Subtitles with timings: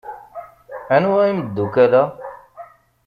[0.95, 2.03] Anwa imeddukal-a?